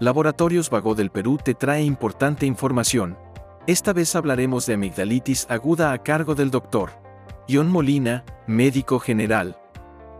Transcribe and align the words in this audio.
Laboratorios 0.00 0.70
Vago 0.70 0.94
del 0.94 1.10
Perú 1.10 1.38
te 1.42 1.54
trae 1.54 1.82
importante 1.82 2.46
información. 2.46 3.18
Esta 3.66 3.92
vez 3.92 4.14
hablaremos 4.14 4.64
de 4.64 4.74
amigdalitis 4.74 5.50
aguda 5.50 5.92
a 5.92 5.98
cargo 6.04 6.36
del 6.36 6.52
doctor 6.52 6.90
John 7.48 7.68
Molina, 7.68 8.24
médico 8.46 9.00
general. 9.00 9.58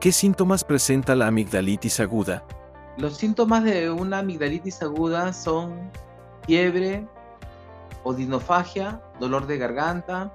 ¿Qué 0.01 0.11
síntomas 0.11 0.65
presenta 0.65 1.15
la 1.15 1.29
amigdalitis 1.29 2.01
aguda? 2.01 2.45
Los 2.97 3.19
síntomas 3.19 3.63
de 3.63 3.89
una 3.89 4.19
amigdalitis 4.19 4.83
aguda 4.83 5.33
son 5.33 5.93
fiebre, 6.45 7.07
odinofagia, 8.03 9.01
dolor 9.21 9.47
de 9.47 9.59
garganta, 9.59 10.35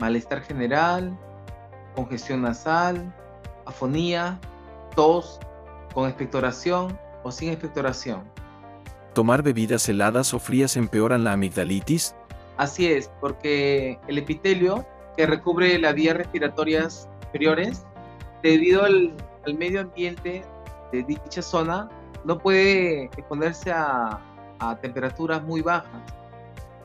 malestar 0.00 0.42
general, 0.42 1.16
congestión 1.96 2.42
nasal, 2.42 3.10
afonía, 3.64 4.38
tos, 4.94 5.40
con 5.94 6.06
expectoración 6.06 6.98
o 7.22 7.32
sin 7.32 7.48
expectoración. 7.48 8.41
¿Tomar 9.14 9.42
bebidas 9.42 9.86
heladas 9.90 10.32
o 10.32 10.38
frías 10.38 10.76
empeoran 10.76 11.24
la 11.24 11.32
amigdalitis? 11.32 12.14
Así 12.56 12.86
es, 12.86 13.10
porque 13.20 13.98
el 14.08 14.16
epitelio 14.16 14.86
que 15.16 15.26
recubre 15.26 15.78
las 15.78 15.94
vías 15.94 16.16
respiratorias 16.16 17.08
superiores, 17.24 17.84
debido 18.42 18.84
al, 18.84 19.14
medio 19.58 19.82
ambiente 19.82 20.42
de 20.92 21.02
dicha 21.02 21.42
zona, 21.42 21.90
no 22.24 22.38
puede 22.38 23.04
exponerse 23.04 23.70
a, 23.70 24.20
temperaturas 24.80 25.42
muy 25.42 25.60
bajas. 25.60 26.02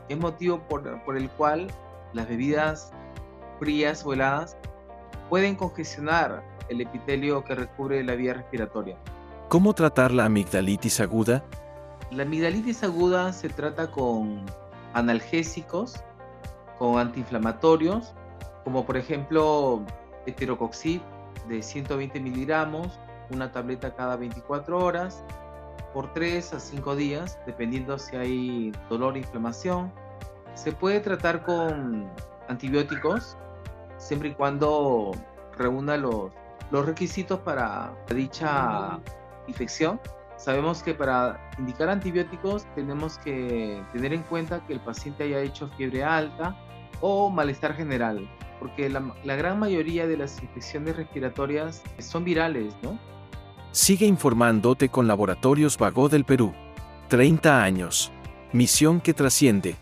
Es 0.09 0.17
motivo 0.17 0.59
por, 0.67 0.99
por 1.03 1.15
el 1.15 1.29
cual 1.29 1.67
las 2.13 2.27
bebidas 2.27 2.91
frías 3.59 4.03
o 4.03 4.13
heladas 4.13 4.57
pueden 5.29 5.55
congestionar 5.55 6.43
el 6.69 6.81
epitelio 6.81 7.43
que 7.43 7.53
recubre 7.53 8.03
la 8.03 8.15
vía 8.15 8.33
respiratoria. 8.33 8.97
¿Cómo 9.47 9.73
tratar 9.73 10.11
la 10.11 10.25
amigdalitis 10.25 10.99
aguda? 10.99 11.43
La 12.11 12.23
amigdalitis 12.23 12.83
aguda 12.83 13.33
se 13.33 13.49
trata 13.49 13.91
con 13.91 14.45
analgésicos, 14.93 15.95
con 16.79 16.97
antiinflamatorios, 16.99 18.13
como 18.63 18.85
por 18.85 18.95
ejemplo 18.95 19.83
heterocoxib 20.25 21.01
de 21.49 21.61
120 21.61 22.19
miligramos, 22.21 22.97
una 23.29 23.51
tableta 23.51 23.93
cada 23.93 24.15
24 24.15 24.77
horas, 24.79 25.21
por 25.93 26.13
3 26.13 26.53
a 26.53 26.59
5 26.61 26.95
días, 26.95 27.37
dependiendo 27.45 27.97
si 27.97 28.15
hay 28.15 28.71
dolor 28.89 29.17
e 29.17 29.19
inflamación. 29.19 29.91
Se 30.53 30.71
puede 30.71 31.01
tratar 31.01 31.43
con 31.43 32.09
antibióticos, 32.47 33.37
siempre 33.97 34.29
y 34.29 34.33
cuando 34.33 35.11
reúna 35.57 35.97
los, 35.97 36.31
los 36.71 36.85
requisitos 36.85 37.39
para 37.39 37.93
dicha 38.13 38.97
infección 39.47 39.99
Sabemos 40.37 40.83
que 40.83 40.93
para 40.93 41.49
indicar 41.57 41.89
antibióticos 41.89 42.65
tenemos 42.75 43.17
que 43.17 43.81
tener 43.91 44.13
en 44.13 44.23
cuenta 44.23 44.65
que 44.65 44.73
el 44.73 44.79
paciente 44.79 45.23
haya 45.23 45.41
hecho 45.41 45.69
fiebre 45.77 46.03
alta 46.03 46.55
o 47.01 47.29
malestar 47.29 47.75
general, 47.75 48.29
porque 48.59 48.89
la, 48.89 49.13
la 49.23 49.35
gran 49.35 49.59
mayoría 49.59 50.07
de 50.07 50.17
las 50.17 50.41
infecciones 50.41 50.95
respiratorias 50.95 51.83
son 51.99 52.23
virales, 52.23 52.75
¿no? 52.81 52.97
Sigue 53.71 54.05
informándote 54.05 54.89
con 54.89 55.07
Laboratorios 55.07 55.77
Vago 55.77 56.09
del 56.09 56.23
Perú. 56.23 56.53
30 57.09 57.63
años. 57.63 58.11
Misión 58.53 59.01
que 59.01 59.13
trasciende. 59.13 59.75